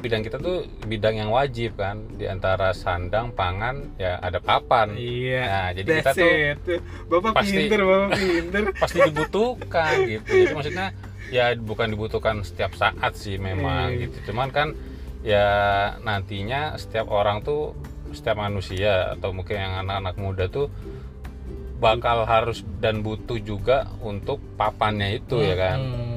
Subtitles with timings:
[0.00, 5.42] bidang kita tuh bidang yang wajib kan di antara sandang pangan ya ada papan Iya.
[5.42, 6.58] nah jadi kita tuh it.
[7.06, 8.62] Bapak pasti- pinter, Bapak pinter.
[8.82, 10.86] pasti dibutuhkan gitu jadi maksudnya
[11.28, 14.00] ya bukan dibutuhkan setiap saat sih memang Iya.
[14.02, 14.68] gitu cuman kan
[15.20, 15.46] ya
[16.00, 17.76] nantinya setiap orang tuh
[18.10, 20.66] setiap manusia atau mungkin yang anak-anak muda tuh
[21.76, 26.09] bakal harus dan butuh juga untuk papannya itu ya kan Hmm.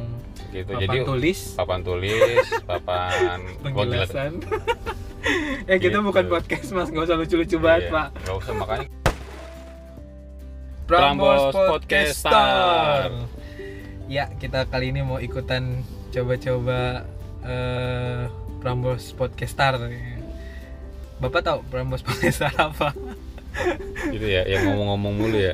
[0.54, 4.32] Gitu Papan jadi tulis, papan tulis papan penjelasan.
[5.72, 6.06] eh kita Gitu.
[6.06, 8.08] bukan podcast mas, nggak usah lucu-lucu banget Iya, pak.
[8.22, 8.88] nggak usah makanya
[10.84, 13.08] Prambors Podcaster.
[14.06, 15.80] Ya kita kali ini mau ikutan
[16.12, 17.08] coba-coba
[17.42, 18.28] eh,
[18.60, 19.80] Prambors Podcaster.
[21.18, 22.92] Bapak tahu Prambors Podcaster apa?
[24.10, 25.54] gitu ya yang ngomong-ngomong mulu ya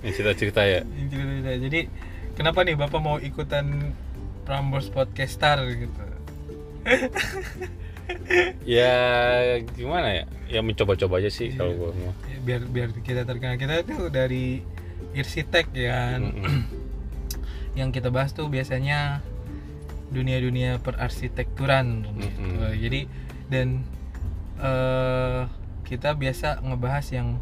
[0.00, 1.50] yang cerita-cerita ya Yang cerita-cerita.
[1.60, 1.80] Jadi
[2.34, 3.92] kenapa nih Bapak mau ikutan
[4.48, 6.00] Prambors Podcaster gitu?
[8.64, 8.96] ya
[9.76, 13.84] gimana ya ya mencoba-coba aja sih kalau gua mau Ya, biar biar kita terkenal kita
[13.84, 14.64] tuh dari
[15.12, 16.32] Irsitek ya kan?
[16.32, 16.62] Mm-mm.
[17.78, 19.20] yang kita bahas tuh biasanya
[20.08, 22.40] dunia-dunia perarsitekturan gitu.
[22.40, 22.72] Mm-mm.
[22.80, 23.00] jadi
[23.52, 23.84] dan
[24.64, 25.44] eh,
[25.84, 27.36] kita biasa ngebahas yang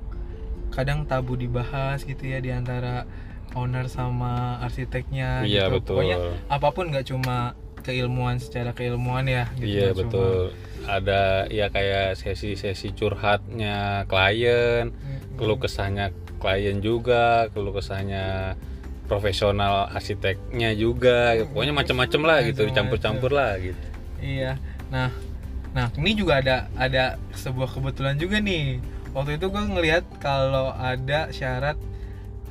[0.75, 3.07] kadang tabu dibahas gitu ya di antara
[3.55, 5.79] owner sama arsiteknya iya gitu.
[5.79, 6.17] betul pokoknya
[6.51, 7.37] apa pun nggak cuma
[7.87, 10.35] keilmuan secara keilmuan ya gitu iya cuma- betul
[10.87, 15.39] ada ya kayak sesi-sesi curhatnya klien Mm-mm.
[15.39, 18.55] keluh kesahnya klien juga keluh kesahnya
[19.07, 23.79] profesional arsiteknya juga pokoknya macam-macam lah gitu dicampur-campur lah gitu
[24.17, 24.57] Iya.
[24.89, 25.13] Nah,
[25.77, 28.81] nah ini juga ada ada sebuah kebetulan juga nih.
[29.13, 31.77] Waktu itu gue ngelihat kalau ada syarat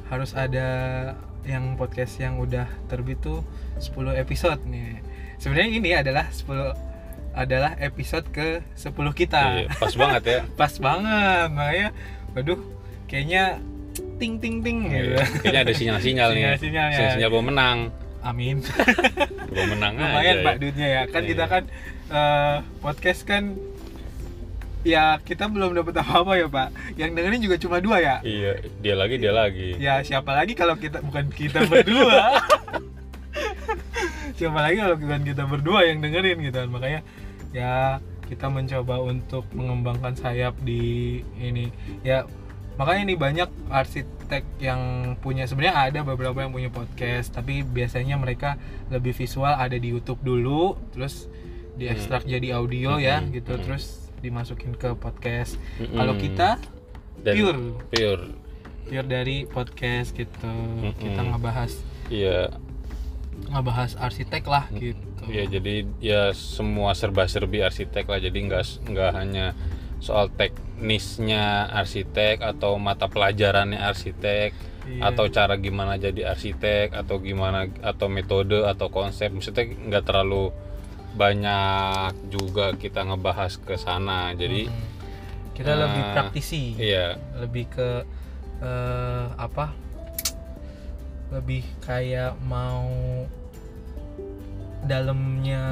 [0.06, 0.68] harus ada
[1.46, 3.46] yang podcast yang udah terbit tuh
[3.78, 5.02] 10 episode nih.
[5.38, 6.74] Sebenarnya ini adalah 10
[7.36, 9.44] adalah episode ke 10 kita.
[9.62, 11.48] Iya, pas banget ya Pas banget.
[11.52, 11.88] Makanya
[12.32, 12.60] waduh
[13.06, 13.60] kayaknya
[14.18, 15.16] ting ting ting gitu.
[15.16, 17.78] Iya, kayaknya ada sinyal-sinyal nih sinyal-sinyal mau menang
[18.26, 18.58] Amin.
[19.54, 20.60] mau menang lumayan aja pak ya.
[20.60, 21.30] duitnya ya kan Iya.
[21.30, 21.64] kita kan
[22.10, 23.44] eh, podcast kan
[24.86, 26.70] ya kita belum dapat apa-apa ya pak.
[26.96, 28.16] Yang dengerin juga cuma dua ya?
[28.22, 29.70] Iya dia lagi dia lagi.
[29.82, 32.22] Ya siapa lagi kalau kita bukan kita berdua?
[34.36, 36.68] Siapa lagi kalau bukan kita berdua yang dengerin gitu kan?
[36.68, 37.02] Makanya
[37.56, 41.72] ya kita mencoba untuk mengembangkan sayap di ini.
[42.04, 42.28] Ya
[42.76, 48.60] makanya nih banyak arsitek yang punya sebenarnya ada beberapa yang punya podcast tapi biasanya mereka
[48.92, 51.32] lebih visual ada di YouTube dulu terus
[51.80, 53.56] diekstrak jadi audio ya Mm-mm, gitu.
[53.56, 53.64] Mm-mm.
[53.64, 55.62] terus dimasukin ke podcast.
[55.78, 55.96] Mm-mm.
[55.98, 56.50] kalau kita
[57.22, 57.62] Dan pure.
[57.94, 58.24] pure.
[58.86, 60.50] Pure dari podcast gitu.
[60.50, 60.98] Mm-mm.
[60.98, 61.72] kita ngebahas
[62.10, 62.54] iya.
[63.52, 65.24] ngebahas arsitek lah gitu.
[65.28, 68.20] Iya jadi ya semua serba-serbi arsitek lah.
[68.22, 69.58] Jadi nggak nggak hanya
[70.00, 75.02] soal teknisnya arsitek atau mata pelajarannya arsitek Iya.
[75.12, 79.34] atau cara gimana jadi arsitek atau gimana atau metode atau konsep.
[79.34, 80.54] Maksudnya nggak terlalu
[81.16, 84.36] banyak juga kita ngebahas ke sana.
[84.36, 84.84] Jadi Mm.
[85.56, 86.64] kita eh, lebih praktisi.
[86.76, 87.16] iya.
[87.40, 87.90] Lebih ke
[88.62, 89.72] eh, apa?
[91.32, 92.88] Lebih kayak mau
[94.86, 95.64] dalamnya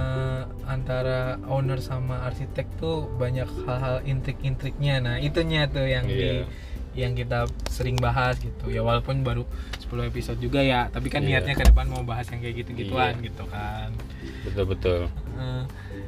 [0.65, 4.97] antara owner sama arsitek tuh banyak hal-hal intrik-intriknya.
[4.99, 6.49] Nah itunya tuh yang di Iya.
[6.93, 8.69] Yang kita sering bahas gitu.
[8.69, 9.43] Ya walaupun baru
[9.81, 11.41] 10 episode juga ya tapi kan Iya.
[11.41, 13.25] niatnya ke depan mau bahas yang kayak gitu-gituan Iya.
[13.29, 13.89] gitu kan.
[14.43, 15.01] Betul-betul.
[15.33, 15.63] Eh,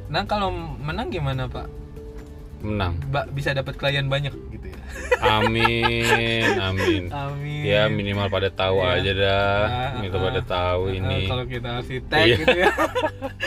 [0.06, 1.66] nah kalau menang gimana pak?
[2.62, 2.98] Menang.
[3.12, 4.78] Mbak bisa dapat klien banyak gitu ya?
[5.20, 7.02] Amin amin.
[7.10, 7.62] Amin.
[7.62, 8.94] Ya minimal pada tahu Iya.
[8.96, 9.60] aja dah.
[9.66, 11.18] Ah, gitu ah, pada tahu ah, ini.
[11.26, 12.36] kalau kita arsitek Iya.
[12.38, 12.70] gitu ya.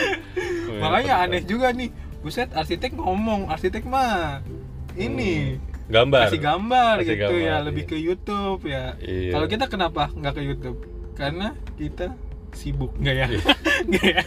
[0.82, 1.90] Makanya pada aneh juga nih.
[2.20, 4.44] Buset arsitek ngomong arsitek mah
[4.92, 5.56] ini
[5.90, 7.90] gambar kasih gambar Kasih gitu ya gambar, lebih iya.
[7.90, 9.30] ke YouTube ya Iya.
[9.34, 10.78] kalau kita kenapa nggak ke YouTube
[11.12, 12.06] karena kita
[12.50, 13.42] sibuk nggak ya Iya.
[13.80, 14.22] Nggak ya?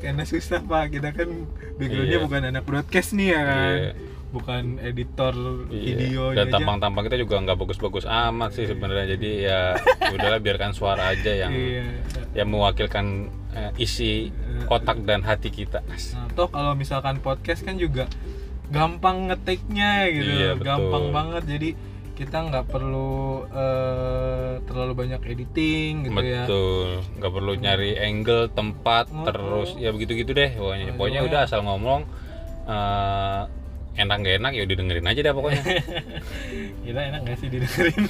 [0.00, 1.28] karena susah pak kita kan
[1.76, 2.24] backgroundnya Iya.
[2.24, 3.92] bukan anak broadcast nih ya kan Iya.
[4.30, 5.34] bukan editor
[5.68, 5.82] Iya.
[5.84, 9.60] video dan tampang-tampang kita juga nggak bagus-bagus amat sih sebenarnya jadi ya
[10.14, 11.86] udahlah biarkan suara aja yang iya.
[12.32, 14.30] yang mewakilkan eh, isi
[14.70, 15.98] otak dan hati kita Nah,
[16.32, 18.06] toh kalau misalkan podcast kan juga
[18.70, 20.66] gampang ngetiknya gitu, Iya, betul.
[20.66, 21.44] gampang banget.
[21.46, 21.70] Jadi
[22.14, 26.44] kita nggak perlu eh, terlalu banyak editing gitu ya.
[26.44, 29.80] betul nggak perlu nyari angle tempat Oh, terus oh.
[29.80, 32.04] ya begitu-gitu deh pokoknya pokoknya udah asal ngomong
[32.68, 33.40] eh,
[33.96, 35.62] enak gak enak ya udah dengerin aja deh pokoknya
[36.84, 38.00] Kita enak nggak sih didengerin?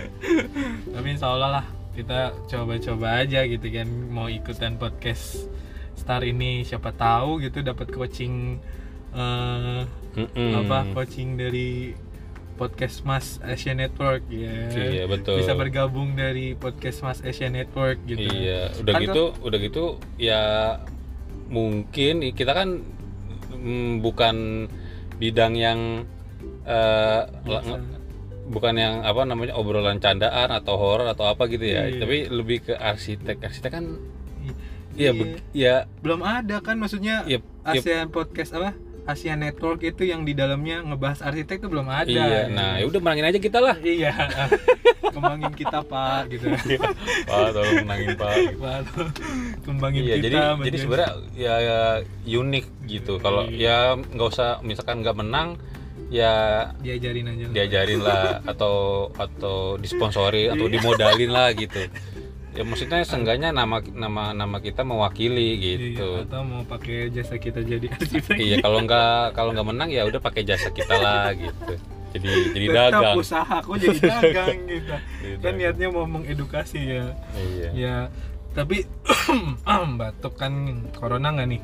[0.96, 5.44] Tapi insya Allah lah kita coba-coba aja gitu kan mau ikutan podcast
[5.92, 8.60] Star ini siapa tahu gitu dapat coaching
[9.16, 9.82] eh,
[10.14, 10.50] Mm-mm.
[10.58, 11.96] apa coaching dari
[12.54, 15.40] podcast Mas Asia Network ya Iya, betul.
[15.40, 19.84] bisa bergabung dari podcast Mas Asia Network gitu Iya, udah Kan gitu, udah gitu
[20.16, 20.42] ya
[21.46, 22.80] mungkin kita kan
[23.52, 24.66] mm, bukan
[25.16, 25.80] bidang yang
[26.64, 27.84] nge-
[28.46, 31.98] bukan yang apa namanya obrolan candaan atau horor atau apa gitu ya, Iya.
[31.98, 33.42] tapi lebih ke arsitek.
[33.42, 33.84] Arsitek kan
[34.94, 35.10] Iya.
[35.10, 37.74] ya beg- ya belum ada kan maksudnya Yep, yep.
[37.76, 38.72] ASEAN podcast apa
[39.06, 42.50] Asia Network itu yang di dalamnya ngebahas arsitek tuh belum ada iya.
[42.50, 43.78] Nah, ya udah menangin aja kita lah.
[43.78, 44.10] iya
[45.16, 46.52] kembangin kita pak gitu
[47.24, 48.34] Pak, tolong menangin Pak.
[48.60, 48.80] Pak,
[49.64, 51.80] kembangin Iya, kita jadi jadi sebenarnya ya, ya
[52.28, 53.16] unik gitu.
[53.24, 53.96] Kalau Iya.
[53.96, 55.56] ya nggak usah misalkan nggak menang
[56.06, 60.78] ya diajarin aja diajarin lah atau atau disponsori atau Iya.
[60.78, 61.82] dimodalin lah gitu
[62.56, 66.24] ya maksudnya seenggaknya nama nama nama kita mewakili gitu.
[66.24, 68.36] Iya, atau mau pakai jasa kita jadi arsitek.
[68.40, 71.76] Iya kalau nggak kalau nggak menang ya udah pakai jasa kita lah gitu.
[72.16, 73.16] Jadi jadi tetap dagang.
[73.20, 74.94] usaha aku jadi dagang gitu.
[74.96, 75.56] Jadi kan dagang.
[75.60, 77.04] niatnya mau mengedukasi ya.
[77.36, 77.68] Iya.
[77.76, 77.96] Ya
[78.56, 78.88] tapi
[80.00, 81.62] batuk kan corona nggak nih?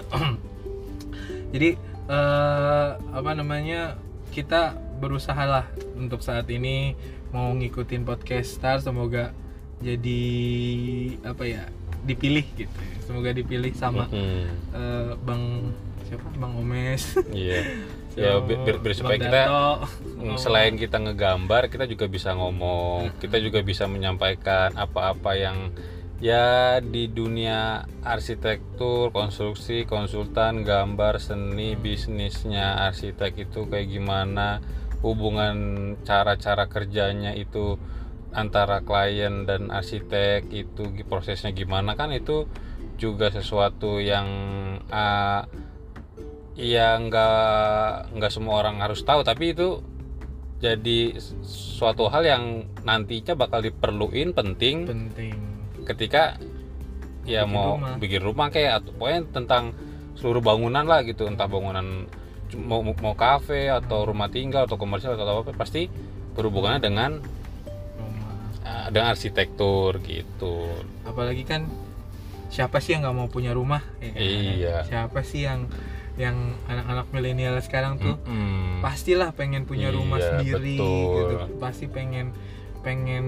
[1.52, 1.70] Jadi
[2.08, 4.00] eh, apa namanya
[4.32, 4.72] kita
[5.04, 5.66] berusaha lah
[6.00, 6.96] untuk saat ini
[7.28, 8.80] mau ngikutin podcast Star.
[8.80, 9.36] Semoga
[9.80, 10.22] jadi
[11.24, 11.62] apa ya
[12.00, 12.72] dipilih gitu
[13.04, 14.44] semoga dipilih sama Mm-mm.
[14.72, 15.42] eh, bang
[16.10, 16.26] siapa?
[16.36, 17.16] Bang Omes.
[17.30, 17.62] Iya.
[18.18, 19.86] Ya bi- biar, biar supaya kita Darto.
[20.18, 23.14] mm, selain kita ngegambar kita juga bisa ngomong.
[23.22, 25.70] Kita juga bisa menyampaikan apa-apa yang
[26.18, 34.58] ya di dunia arsitektur, konstruksi, konsultan, gambar, seni, bisnisnya arsitek itu kayak gimana,
[35.06, 35.56] hubungan
[36.02, 37.78] cara-cara kerjanya itu
[38.30, 42.46] antara klien dan arsitek itu prosesnya gimana kan itu
[43.00, 44.28] juga sesuatu yang
[44.92, 45.48] ah,
[46.54, 49.24] ya nggak nggak semua orang harus tahu.
[49.24, 49.80] Tapi itu
[50.60, 51.16] jadi
[51.48, 52.44] suatu hal yang
[52.84, 55.34] nantinya bakal diperluin penting penting.
[55.88, 56.36] ketika
[57.24, 57.96] ya Bikin mau rumah.
[57.96, 59.64] bikin rumah kayak atau pokoknya tentang
[60.20, 61.24] seluruh bangunan lah gitu.
[61.24, 62.04] Entah bangunan
[62.60, 65.88] mau mau kafe atau rumah tinggal atau komersial atau apa pasti
[66.36, 67.10] berhubungannya dengan
[68.90, 70.66] dengan arsitektur gitu
[71.02, 71.66] apalagi kan
[72.50, 74.18] siapa sih yang nggak mau punya rumah ya kan?
[74.20, 74.76] Iya.
[74.84, 75.70] siapa sih yang
[76.18, 78.82] yang anak-anak milenial sekarang tuh Mm-mm.
[78.82, 81.16] pastilah pengen punya rumah Iya, sendiri betul.
[81.16, 82.34] gitu pasti pengen
[82.80, 83.24] pengen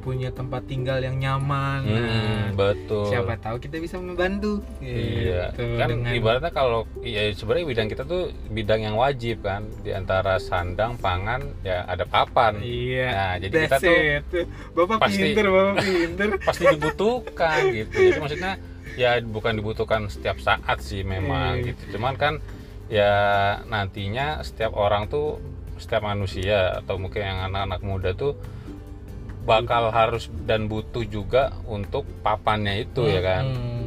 [0.00, 5.76] punya tempat tinggal yang nyaman Mm, nah betul siapa tahu kita bisa membantu Iya, gitu,
[5.76, 10.36] kan dengan- ibaratnya kalau ya sebenarnya bidang kita tuh bidang yang wajib kan di antara
[10.36, 12.58] sandang, pangan, ya ada papan.
[12.58, 14.24] iya Nah, jadi kita tuh it.
[14.72, 17.94] bapak pasti- pinter bapak pinter pasti dibutuhkan gitu.
[18.02, 18.52] Jadi maksudnya
[18.92, 21.66] ya bukan dibutuhkan setiap saat sih memang Iya.
[21.70, 21.82] gitu.
[21.94, 22.34] Cuman kan
[22.88, 23.12] ya
[23.64, 25.38] nantinya setiap orang tuh
[25.76, 28.36] setiap manusia atau mungkin yang anak-anak muda tuh
[29.42, 33.44] bakal harus dan butuh juga untuk papannya itu ya kan?
[33.48, 33.78] Hmm.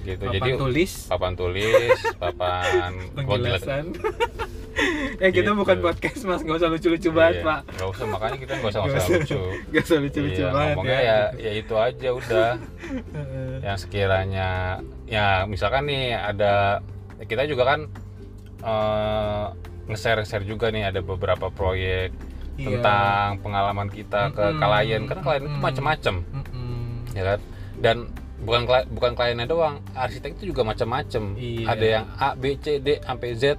[0.00, 0.24] gitu.
[0.24, 0.92] Papan jadi tulis.
[1.06, 3.84] papan tulis papan penjelasan.
[5.20, 5.60] eh kita Gitu.
[5.60, 6.40] bukan podcast mas.
[6.40, 7.60] Nggak usah lucu-lucu banget Iya, pak.
[7.68, 9.40] Nggak usah makanya kita nggak usah usah lucu.
[9.68, 11.18] nggak usah lucu-lucu iya, banget ngomongnya ya.
[11.36, 12.50] ya itu aja udah.
[13.60, 14.48] Yang sekiranya
[15.04, 16.80] ya misalkan nih ada
[17.20, 17.80] kita juga kan
[18.62, 19.46] eh,
[19.84, 22.14] nge-share share juga nih ada beberapa proyek
[22.60, 22.66] Iya.
[22.76, 24.60] tentang pengalaman kita ke Mm-mm.
[24.60, 25.02] klien.
[25.08, 26.14] Karena klien itu macam-macam
[27.10, 27.38] ya kan?
[27.80, 27.96] Dan
[28.40, 31.64] bukan kli- bukan kliennya doang arsitek itu juga macam-macam Iya.
[31.66, 33.56] ada yang A B C D sampai Z.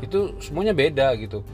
[0.00, 1.44] Itu semuanya beda gitu.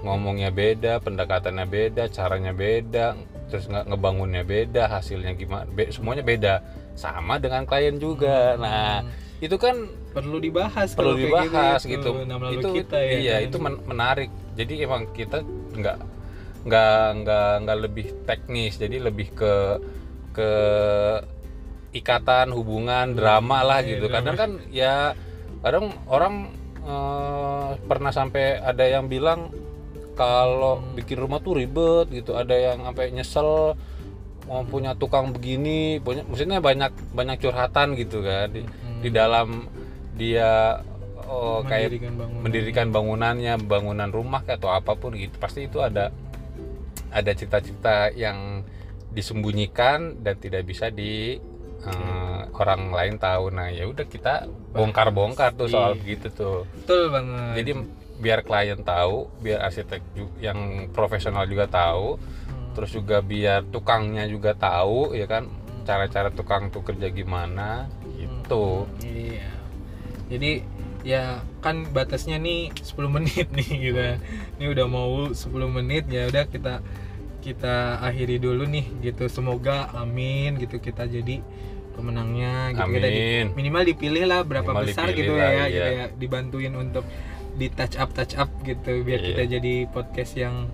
[0.00, 3.18] Ngomongnya beda pendekatannya beda caranya beda
[3.50, 6.54] terus nge- ngebangunnya beda hasilnya gimana be- semuanya beda.
[6.94, 8.54] Sama dengan klien juga.
[8.56, 9.02] Nah
[9.40, 12.12] itu kan perlu dibahas perlu dibahas gitu,
[12.52, 13.46] itu kita ya iya kan?
[13.48, 14.30] itu men- menarik.
[14.52, 15.40] Jadi emang kita
[15.76, 15.96] nggak
[16.64, 18.76] nggak nggak nggak lebih teknis.
[18.76, 19.54] Jadi lebih ke
[20.30, 20.50] ke
[21.90, 24.06] ikatan hubungan drama lah Iya, gitu.
[24.06, 25.14] kadang kan ya
[25.60, 26.34] kadang orang
[26.80, 29.50] eh, pernah sampai ada yang bilang
[30.14, 32.36] kalau bikin rumah tuh ribet gitu.
[32.36, 33.74] Ada yang sampai nyesel
[34.46, 35.98] mau punya tukang begini.
[35.98, 39.00] Punya maksudnya banyak banyak curhatan gitu kan di, Hmm.
[39.02, 39.48] di dalam
[40.14, 40.78] dia
[41.24, 45.34] oh, kayak mendirikan bangunan mendirikan bangunannya bangunan rumah kayak atau apa pun gitu.
[45.40, 46.12] Pasti itu ada
[47.10, 48.62] ada cita-cita yang
[49.10, 51.38] disembunyikan dan tidak bisa di
[51.80, 53.48] eh, orang lain tahu.
[53.48, 55.98] Nah ya udah kita bongkar-bongkar tuh soal Iya.
[55.98, 56.58] begitu tuh.
[56.76, 57.52] Betul banget.
[57.56, 57.70] Jadi
[58.20, 60.02] biar klien tahu biar arsitek
[60.38, 60.58] yang
[60.92, 62.76] profesional juga tahu Hmm.
[62.76, 65.48] terus juga biar tukangnya juga tahu ya kan?
[65.82, 68.84] Cara-cara tukang tuh kerja gimana gitu.
[68.84, 69.48] Hmm, iya.
[70.28, 70.60] Jadi
[71.02, 71.22] ya
[71.58, 74.16] kan batasnya nih 10 menit nih gitu ya.
[74.56, 75.36] ini udah mau 10
[75.70, 76.84] menit ya udah kita
[77.40, 81.40] kita akhiri dulu nih gitu semoga amin gitu kita jadi
[81.90, 85.64] pemenangnya gitu kita di- amin minimal dipilih lah berapa Minimal besar gitu lah, ya iya.
[85.66, 87.04] gitu ya dibantuin untuk
[87.50, 89.26] di touch up touch up gitu biar Iya.
[89.26, 90.68] kita jadi podcast yang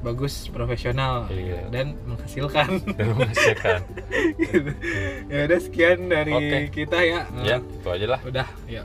[0.00, 1.72] bagus profesional Iya.
[1.72, 3.80] dan menghasilkan dan menghasilkan
[4.44, 4.70] gitu.
[5.26, 6.84] ya udah sekian dari Oke.
[6.84, 8.84] kita ya ya itu aja lah udah ya